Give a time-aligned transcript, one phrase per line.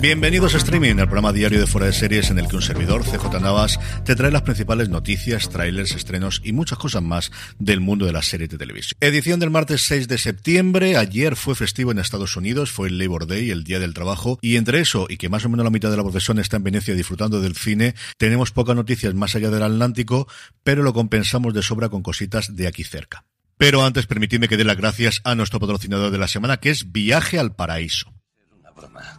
[0.00, 3.04] Bienvenidos a Streaming, el programa diario de Fuera de Series en el que un servidor,
[3.04, 8.06] CJ Navas, te trae las principales noticias, trailers, estrenos y muchas cosas más del mundo
[8.06, 8.96] de las series de televisión.
[9.00, 10.96] Edición del martes 6 de septiembre.
[10.96, 14.56] Ayer fue festivo en Estados Unidos, fue el Labor Day, el Día del Trabajo, y
[14.56, 16.94] entre eso y que más o menos la mitad de la profesión está en Venecia
[16.94, 20.28] disfrutando del cine, tenemos pocas noticias más allá del Atlántico,
[20.62, 23.24] pero lo compensamos de sobra con cositas de aquí cerca.
[23.56, 26.90] Pero antes permitidme que dé las gracias a nuestro patrocinador de la semana, que es
[26.90, 28.12] Viaje al Paraíso.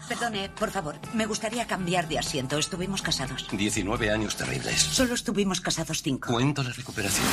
[0.07, 2.57] Perdone, por favor, me gustaría cambiar de asiento.
[2.57, 3.47] Estuvimos casados.
[3.51, 4.79] 19 años terribles.
[4.79, 6.31] Solo estuvimos casados cinco.
[6.31, 7.25] Cuento la recuperación.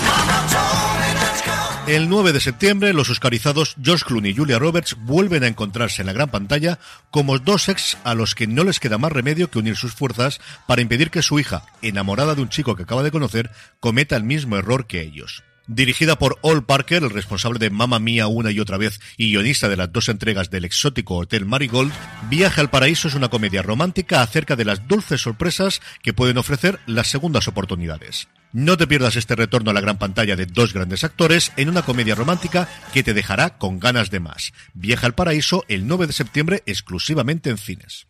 [1.86, 6.06] El 9 de septiembre, los oscarizados Josh Clooney y Julia Roberts vuelven a encontrarse en
[6.06, 6.78] la gran pantalla
[7.10, 10.40] como dos ex a los que no les queda más remedio que unir sus fuerzas
[10.66, 14.24] para impedir que su hija, enamorada de un chico que acaba de conocer, cometa el
[14.24, 15.42] mismo error que ellos.
[15.72, 19.68] Dirigida por Ol Parker, el responsable de Mamma Mía una y otra vez y guionista
[19.68, 21.92] de las dos entregas del exótico Hotel Marigold,
[22.28, 26.80] Viaje al Paraíso es una comedia romántica acerca de las dulces sorpresas que pueden ofrecer
[26.86, 28.26] las segundas oportunidades.
[28.52, 31.82] No te pierdas este retorno a la gran pantalla de dos grandes actores en una
[31.82, 34.52] comedia romántica que te dejará con ganas de más.
[34.74, 38.09] Viaje al Paraíso el 9 de septiembre exclusivamente en cines.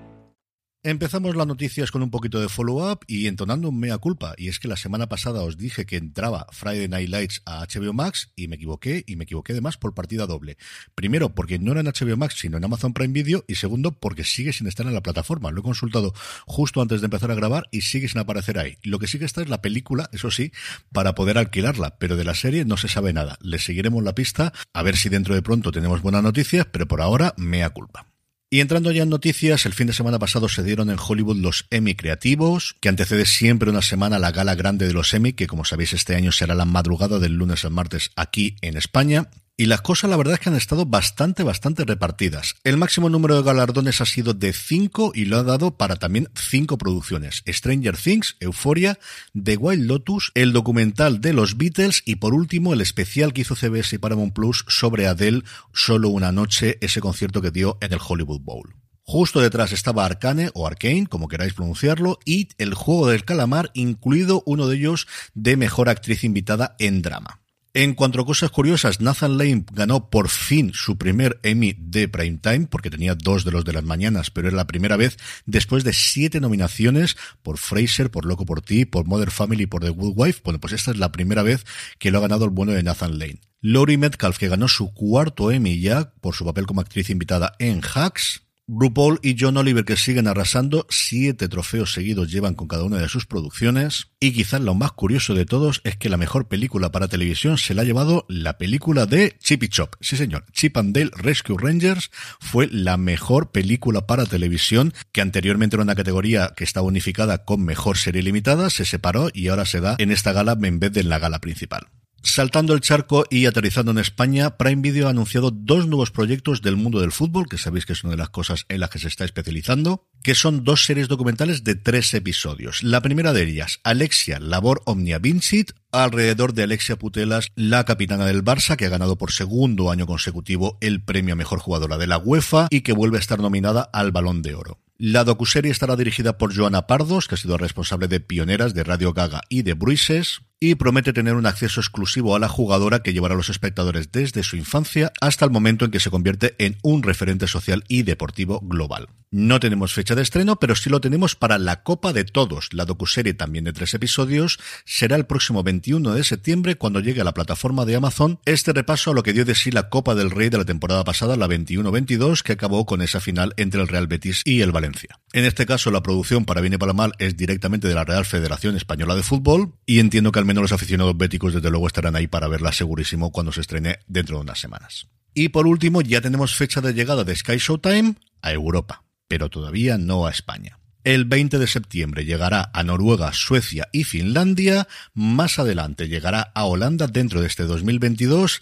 [0.83, 4.33] Empezamos las noticias con un poquito de follow-up y entonando un mea culpa.
[4.35, 7.93] Y es que la semana pasada os dije que entraba Friday Night Lights a HBO
[7.93, 10.57] Max y me equivoqué, y me equivoqué además por partida doble.
[10.95, 14.23] Primero, porque no era en HBO Max, sino en Amazon Prime Video, y segundo, porque
[14.23, 15.51] sigue sin estar en la plataforma.
[15.51, 16.15] Lo he consultado
[16.47, 18.79] justo antes de empezar a grabar y sigue sin aparecer ahí.
[18.81, 20.51] Lo que sí que está es la película, eso sí,
[20.91, 23.37] para poder alquilarla, pero de la serie no se sabe nada.
[23.41, 27.01] Le seguiremos la pista, a ver si dentro de pronto tenemos buenas noticias, pero por
[27.01, 28.10] ahora, mea culpa.
[28.53, 31.67] Y entrando ya en noticias, el fin de semana pasado se dieron en Hollywood los
[31.69, 35.63] Emmy creativos, que antecede siempre una semana la gala grande de los Emmy, que como
[35.63, 39.29] sabéis este año será la madrugada del lunes al martes aquí en España.
[39.61, 42.55] Y las cosas la verdad es que han estado bastante, bastante repartidas.
[42.63, 46.29] El máximo número de galardones ha sido de 5 y lo ha dado para también
[46.33, 47.43] cinco producciones.
[47.47, 48.97] Stranger Things, Euphoria,
[49.39, 53.55] The Wild Lotus, el documental de los Beatles y por último el especial que hizo
[53.55, 57.99] CBS y Paramount Plus sobre Adele, Solo una noche, ese concierto que dio en el
[58.03, 58.73] Hollywood Bowl.
[59.03, 64.41] Justo detrás estaba Arcane o Arcane, como queráis pronunciarlo, y El juego del calamar, incluido
[64.47, 65.05] uno de ellos
[65.35, 67.40] de mejor actriz invitada en drama.
[67.73, 72.67] En cuanto a cosas curiosas, Nathan Lane ganó por fin su primer Emmy de Primetime,
[72.67, 75.93] porque tenía dos de los de las mañanas, pero era la primera vez después de
[75.93, 80.41] siete nominaciones por Fraser, por Loco por Ti, por Mother Family por The Good Wife.
[80.43, 81.65] Bueno, pues esta es la primera vez
[81.97, 83.39] que lo ha ganado el bueno de Nathan Lane.
[83.61, 87.79] Laurie Metcalf, que ganó su cuarto Emmy ya por su papel como actriz invitada en
[87.81, 88.41] Hacks.
[88.67, 93.09] RuPaul y John Oliver que siguen arrasando, siete trofeos seguidos llevan con cada una de
[93.09, 97.07] sus producciones y quizás lo más curioso de todos es que la mejor película para
[97.07, 99.95] televisión se la ha llevado la película de Chip y Chop.
[99.99, 105.75] Sí señor, Chip and Dale Rescue Rangers fue la mejor película para televisión que anteriormente
[105.75, 109.81] era una categoría que estaba unificada con mejor serie limitada, se separó y ahora se
[109.81, 111.87] da en esta gala en vez de en la gala principal.
[112.23, 116.75] Saltando el charco y aterrizando en España, Prime Video ha anunciado dos nuevos proyectos del
[116.75, 119.07] mundo del fútbol, que sabéis que es una de las cosas en las que se
[119.07, 122.83] está especializando, que son dos series documentales de tres episodios.
[122.83, 128.43] La primera de ellas, Alexia, Labor Omnia Vincit, alrededor de Alexia Putelas, la capitana del
[128.43, 132.19] Barça, que ha ganado por segundo año consecutivo el premio a mejor jugadora de la
[132.19, 134.79] UEFA y que vuelve a estar nominada al Balón de Oro.
[134.99, 139.13] La docuserie estará dirigida por Joana Pardos, que ha sido responsable de Pioneras, de Radio
[139.13, 143.33] Gaga y de Bruises, y promete tener un acceso exclusivo a la jugadora que llevará
[143.33, 147.01] a los espectadores desde su infancia hasta el momento en que se convierte en un
[147.01, 149.09] referente social y deportivo global.
[149.33, 152.73] No tenemos fecha de estreno, pero sí lo tenemos para la Copa de Todos.
[152.73, 157.23] La docuserie también de tres episodios será el próximo 21 de septiembre cuando llegue a
[157.23, 160.31] la plataforma de Amazon este repaso a lo que dio de sí la Copa del
[160.31, 164.07] Rey de la temporada pasada, la 21-22, que acabó con esa final entre el Real
[164.07, 165.17] Betis y el Valencia.
[165.31, 168.25] En este caso, la producción para bien y para mal es directamente de la Real
[168.25, 172.27] Federación Española de Fútbol y entiendo que al los aficionados béticos desde luego estarán ahí
[172.27, 175.07] para verla segurísimo cuando se estrene dentro de unas semanas.
[175.33, 179.97] Y por último, ya tenemos fecha de llegada de Sky Showtime a Europa, pero todavía
[179.97, 180.79] no a España.
[181.03, 184.87] El 20 de septiembre llegará a Noruega, Suecia y Finlandia.
[185.13, 188.61] Más adelante llegará a Holanda dentro de este 2022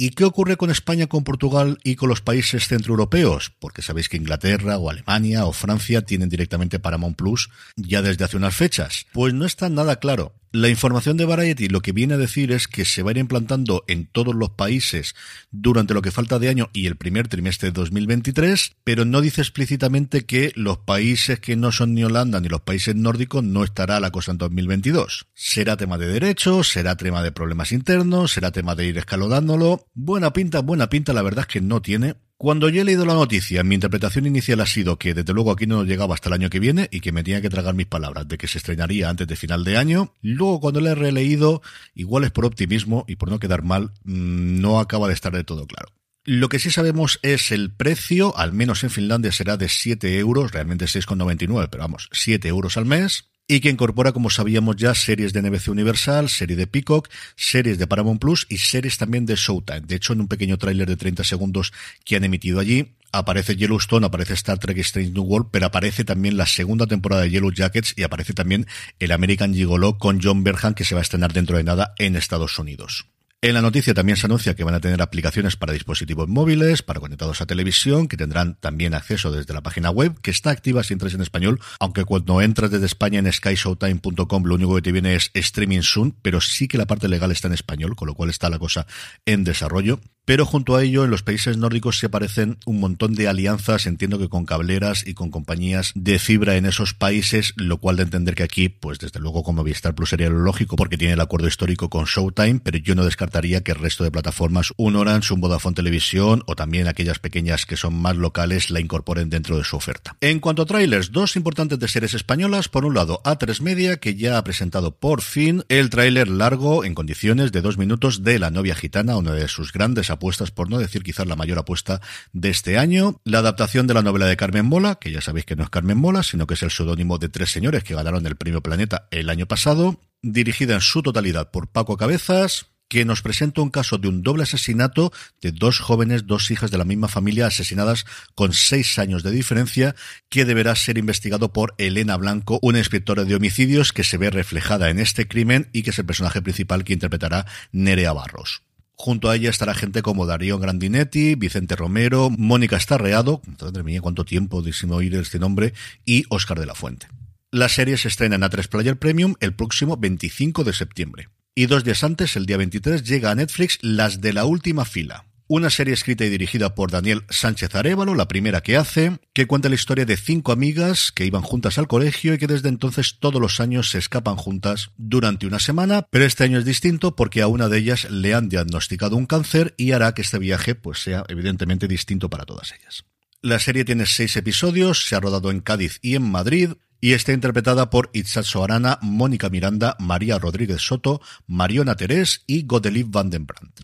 [0.00, 3.50] ¿Y qué ocurre con España, con Portugal y con los países centroeuropeos?
[3.58, 8.36] Porque sabéis que Inglaterra o Alemania o Francia tienen directamente Paramount Plus ya desde hace
[8.36, 9.06] unas fechas.
[9.12, 10.36] Pues no está nada claro.
[10.50, 13.18] La información de Variety lo que viene a decir es que se va a ir
[13.18, 15.14] implantando en todos los países
[15.50, 19.42] durante lo que falta de año y el primer trimestre de 2023, pero no dice
[19.42, 24.00] explícitamente que los países que no son ni Holanda ni los países nórdicos no estará
[24.00, 25.26] la cosa en 2022.
[25.34, 29.86] Será tema de derechos, será tema de problemas internos, será tema de ir escalonándolo.
[29.92, 33.14] Buena pinta, buena pinta, la verdad es que no tiene, cuando yo he leído la
[33.14, 36.50] noticia, mi interpretación inicial ha sido que desde luego aquí no llegaba hasta el año
[36.50, 39.26] que viene y que me tenía que tragar mis palabras de que se estrenaría antes
[39.26, 40.14] de final de año.
[40.22, 41.62] Luego cuando le he releído,
[41.96, 45.42] igual es por optimismo y por no quedar mal, mm, no acaba de estar de
[45.42, 45.92] todo claro.
[46.24, 50.52] Lo que sí sabemos es el precio, al menos en Finlandia será de 7 euros,
[50.52, 55.32] realmente 6,99, pero vamos, 7 euros al mes y que incorpora, como sabíamos ya, series
[55.32, 59.80] de NBC Universal, serie de Peacock, series de Paramount Plus y series también de Showtime.
[59.80, 61.72] De hecho, en un pequeño tráiler de 30 segundos
[62.04, 66.36] que han emitido allí, aparece Yellowstone, aparece Star Trek Strange New World, pero aparece también
[66.36, 68.66] la segunda temporada de Yellow Jackets y aparece también
[68.98, 72.16] el American Gigolo con John Berhan que se va a estrenar dentro de nada en
[72.16, 73.06] Estados Unidos.
[73.40, 76.98] En la noticia también se anuncia que van a tener aplicaciones para dispositivos móviles, para
[76.98, 80.92] conectados a televisión, que tendrán también acceso desde la página web, que está activa si
[80.94, 85.14] entras en español, aunque cuando entras desde España en skyshowtime.com lo único que te viene
[85.14, 88.28] es streaming soon, pero sí que la parte legal está en español, con lo cual
[88.28, 88.88] está la cosa
[89.24, 90.00] en desarrollo.
[90.28, 94.18] Pero junto a ello, en los países nórdicos se aparecen un montón de alianzas, entiendo
[94.18, 98.34] que con cableras y con compañías de fibra en esos países, lo cual de entender
[98.34, 101.48] que aquí, pues desde luego como Vistar Plus sería lo lógico porque tiene el acuerdo
[101.48, 105.40] histórico con Showtime, pero yo no descartaría que el resto de plataformas, un Orange, un
[105.42, 109.76] Vodafone Televisión o también aquellas pequeñas que son más locales, la incorporen dentro de su
[109.76, 110.16] oferta.
[110.22, 112.70] En cuanto a trailers, dos importantes de series españolas.
[112.70, 116.94] Por un lado, A3 Media, que ya ha presentado por fin el tráiler largo en
[116.94, 120.78] condiciones de dos minutos de La novia gitana, una de sus grandes apuestas, por no
[120.78, 122.00] decir quizás la mayor apuesta
[122.32, 123.20] de este año.
[123.24, 125.98] La adaptación de la novela de Carmen Mola, que ya sabéis que no es Carmen
[125.98, 129.28] Mola, sino que es el seudónimo de tres señores que ganaron el premio Planeta el
[129.28, 130.00] año pasado.
[130.22, 134.42] Dirigida en su totalidad por Paco Cabezas, que nos presenta un caso de un doble
[134.42, 138.04] asesinato de dos jóvenes, dos hijas de la misma familia asesinadas
[138.34, 139.94] con seis años de diferencia,
[140.28, 144.90] que deberá ser investigado por Elena Blanco, una inspectora de homicidios que se ve reflejada
[144.90, 148.62] en este crimen y que es el personaje principal que interpretará Nerea Barros.
[149.00, 153.40] Junto a ella estará gente como Darío Grandinetti, Vicente Romero, Mónica Estarreado,
[153.84, 155.72] mía, cuánto tiempo oír este nombre,
[156.04, 157.06] y Óscar de la Fuente.
[157.52, 161.28] La serie se estrena en A3 Player Premium el próximo 25 de septiembre.
[161.58, 165.24] Y dos días antes, el día 23, llega a Netflix Las de la Última Fila,
[165.48, 169.68] una serie escrita y dirigida por Daniel Sánchez Arevalo, la primera que hace, que cuenta
[169.68, 173.40] la historia de cinco amigas que iban juntas al colegio y que desde entonces todos
[173.40, 177.48] los años se escapan juntas durante una semana, pero este año es distinto porque a
[177.48, 181.24] una de ellas le han diagnosticado un cáncer y hará que este viaje pues sea
[181.26, 183.04] evidentemente distinto para todas ellas.
[183.42, 187.32] La serie tiene seis episodios, se ha rodado en Cádiz y en Madrid, y está
[187.32, 193.46] interpretada por Itzatso Arana, Mónica Miranda, María Rodríguez Soto, Mariona Terés y Godeliv Van den
[193.46, 193.80] Brandt.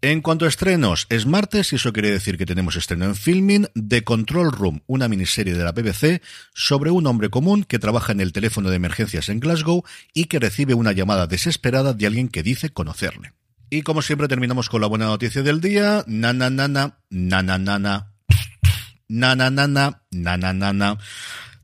[0.00, 3.68] En cuanto a estrenos, es martes y eso quiere decir que tenemos estreno en filming
[3.74, 6.20] de Control Room, una miniserie de la BBC
[6.52, 10.38] sobre un hombre común que trabaja en el teléfono de emergencias en Glasgow y que
[10.38, 13.32] recibe una llamada desesperada de alguien que dice conocerle.
[13.70, 16.82] Y como siempre terminamos con la buena noticia del día, na na na na
[20.72, 20.98] na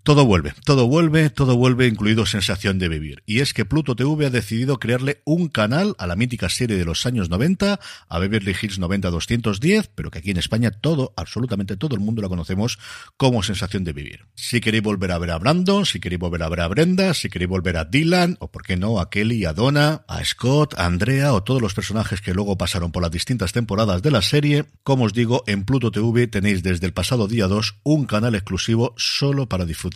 [0.02, 3.22] todo vuelve, todo vuelve, todo vuelve, incluido Sensación de Vivir.
[3.26, 6.86] Y es que Pluto TV ha decidido crearle un canal a la mítica serie de
[6.86, 7.78] los años 90,
[8.08, 12.28] a Beverly Hills 90-210, pero que aquí en España todo, absolutamente todo el mundo la
[12.28, 12.78] conocemos
[13.18, 14.26] como Sensación de Vivir.
[14.34, 17.28] Si queréis volver a ver a Brandon, si queréis volver a ver a Brenda, si
[17.28, 20.86] queréis volver a Dylan, o por qué no, a Kelly, a Donna, a Scott, a
[20.86, 24.64] Andrea, o todos los personajes que luego pasaron por las distintas temporadas de la serie,
[24.82, 28.94] como os digo, en Pluto TV tenéis desde el pasado día 2 un canal exclusivo
[28.96, 29.90] solo para disfrutar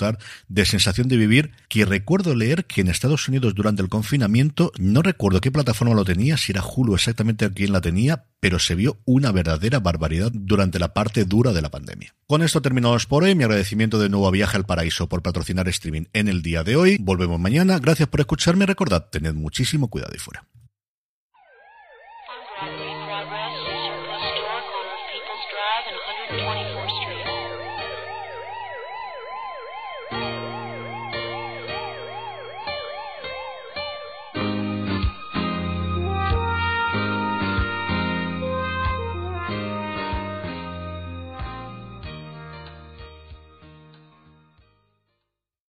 [0.48, 5.02] de sensación de vivir, que recuerdo leer que en Estados Unidos durante el confinamiento, no
[5.02, 8.98] recuerdo qué plataforma lo tenía, si era Hulu exactamente quien la tenía, pero se vio
[9.06, 12.14] una verdadera barbaridad durante la parte dura de la pandemia.
[12.26, 13.34] Con esto terminamos por hoy.
[13.34, 16.76] Mi agradecimiento de nuevo a Viaje al Paraíso por patrocinar streaming en el día de
[16.76, 16.98] hoy.
[17.00, 17.78] Volvemos mañana.
[17.78, 18.66] Gracias por escucharme.
[18.66, 20.46] Recordad, tened muchísimo cuidado y fuera.
[22.54, 25.98] Progress, Progress, Historic on People's Drive and
[26.30, 26.63] 120